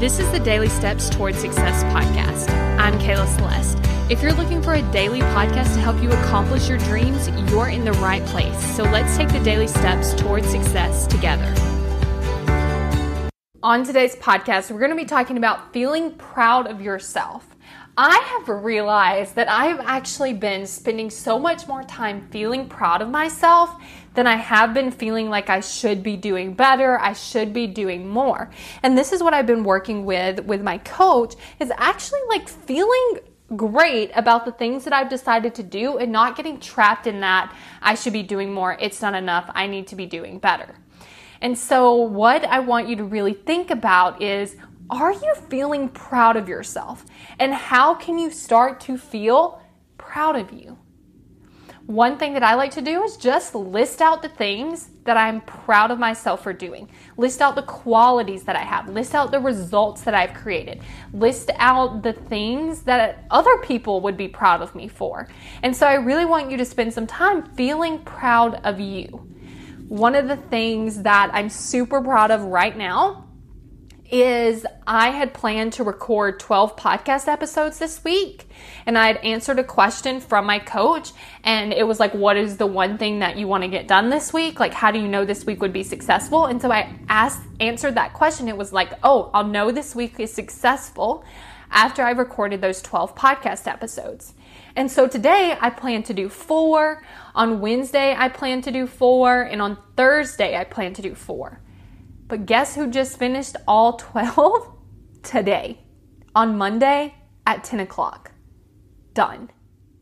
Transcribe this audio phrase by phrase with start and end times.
[0.00, 2.50] This is the Daily Steps Towards Success podcast.
[2.80, 3.78] I'm Kayla Celeste.
[4.10, 7.84] If you're looking for a daily podcast to help you accomplish your dreams, you're in
[7.84, 8.58] the right place.
[8.74, 11.54] So let's take the daily steps towards success together.
[13.62, 17.53] On today's podcast, we're going to be talking about feeling proud of yourself.
[17.96, 23.02] I have realized that I have actually been spending so much more time feeling proud
[23.02, 23.80] of myself
[24.14, 28.08] than I have been feeling like I should be doing better, I should be doing
[28.08, 28.50] more.
[28.82, 33.20] And this is what I've been working with with my coach is actually like feeling
[33.54, 37.54] great about the things that I've decided to do and not getting trapped in that
[37.80, 40.74] I should be doing more, it's not enough, I need to be doing better.
[41.40, 44.56] And so, what I want you to really think about is
[44.90, 47.04] are you feeling proud of yourself?
[47.38, 49.62] And how can you start to feel
[49.98, 50.78] proud of you?
[51.86, 55.42] One thing that I like to do is just list out the things that I'm
[55.42, 56.88] proud of myself for doing.
[57.18, 58.88] List out the qualities that I have.
[58.88, 60.80] List out the results that I've created.
[61.12, 65.28] List out the things that other people would be proud of me for.
[65.62, 69.28] And so I really want you to spend some time feeling proud of you.
[69.88, 73.28] One of the things that I'm super proud of right now
[74.14, 78.46] is I had planned to record 12 podcast episodes this week
[78.86, 81.10] and I had answered a question from my coach
[81.42, 84.10] and it was like what is the one thing that you want to get done
[84.10, 84.60] this week?
[84.60, 86.46] Like how do you know this week would be successful?
[86.46, 88.46] And so I asked answered that question.
[88.46, 91.24] It was like, "Oh, I'll know this week is successful
[91.72, 94.34] after I recorded those 12 podcast episodes."
[94.76, 97.02] And so today I plan to do 4,
[97.34, 101.60] on Wednesday I plan to do 4, and on Thursday I plan to do 4.
[102.34, 104.68] But guess who just finished all 12?
[105.22, 105.78] Today,
[106.34, 107.14] on Monday
[107.46, 108.32] at 10 o'clock.
[109.12, 109.52] Done.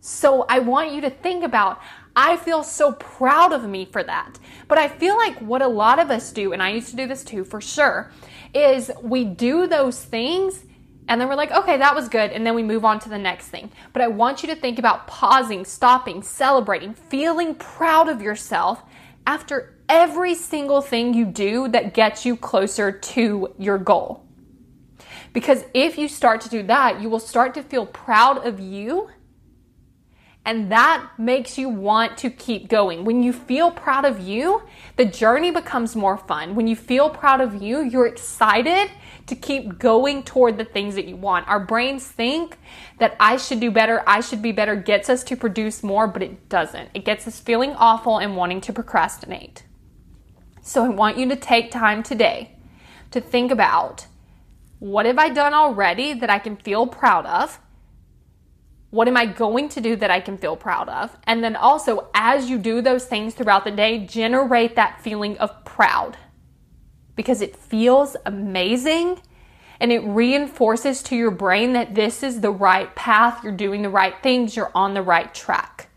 [0.00, 1.80] So I want you to think about,
[2.14, 4.38] I feel so proud of me for that.
[4.68, 7.06] But I feel like what a lot of us do, and I used to do
[7.06, 8.12] this too for sure,
[8.52, 10.66] is we do those things
[11.08, 12.30] and then we're like, okay, that was good.
[12.32, 13.72] And then we move on to the next thing.
[13.94, 18.82] But I want you to think about pausing, stopping, celebrating, feeling proud of yourself
[19.26, 24.24] after every single thing you do that gets you closer to your goal.
[25.32, 29.08] Because if you start to do that, you will start to feel proud of you.
[30.44, 33.04] And that makes you want to keep going.
[33.04, 34.62] When you feel proud of you,
[34.96, 36.54] the journey becomes more fun.
[36.54, 38.90] When you feel proud of you, you're excited
[39.26, 41.46] to keep going toward the things that you want.
[41.48, 42.56] Our brains think
[42.98, 46.22] that I should do better, I should be better, gets us to produce more, but
[46.22, 46.88] it doesn't.
[46.94, 49.64] It gets us feeling awful and wanting to procrastinate.
[50.68, 52.54] So I want you to take time today
[53.12, 54.06] to think about
[54.80, 57.58] what have I done already that I can feel proud of?
[58.90, 61.16] What am I going to do that I can feel proud of?
[61.24, 65.64] And then also, as you do those things throughout the day, generate that feeling of
[65.64, 66.18] proud
[67.16, 69.22] because it feels amazing
[69.80, 73.88] and it reinforces to your brain that this is the right path, you're doing the
[73.88, 75.88] right things, you're on the right track.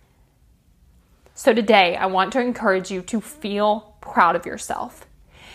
[1.36, 5.08] So today, I want to encourage you to feel proud of yourself.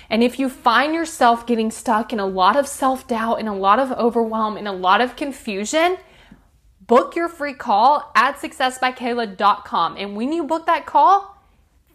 [0.08, 3.52] And if you find yourself getting stuck in a lot of self doubt and a
[3.52, 5.96] lot of overwhelm and a lot of confusion,
[6.86, 9.96] book your free call at successbykayla.com.
[9.96, 11.36] And when you book that call,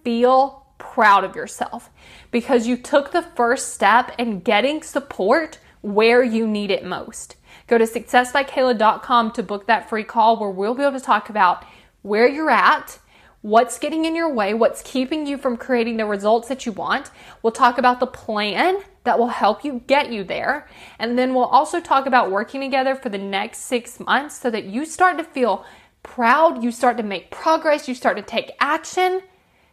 [0.04, 1.90] feel proud of yourself
[2.32, 7.36] because you took the first step in getting support where you need it most.
[7.68, 11.64] Go to successbykayla.com to book that free call where we'll be able to talk about
[12.02, 13.00] where you're at
[13.42, 17.10] what's getting in your way, what's keeping you from creating the results that you want.
[17.42, 20.68] We'll talk about the plan that will help you get you there.
[21.00, 24.66] And then we'll also talk about working together for the next six months so that
[24.66, 25.66] you start to feel
[26.04, 29.22] proud, you start to make progress, you start to take action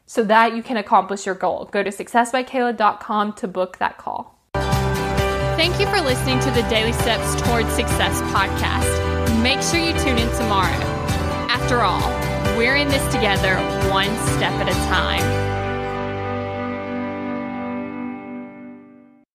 [0.06, 1.68] so that you can accomplish your goal.
[1.70, 4.38] Go to successbykayla.com to book that call.
[4.54, 9.42] Thank you for listening to the Daily Steps Towards Success podcast.
[9.42, 10.72] Make sure you tune in tomorrow.
[11.50, 12.17] After all,
[12.58, 13.54] we're in this together,
[13.88, 15.47] one step at a time.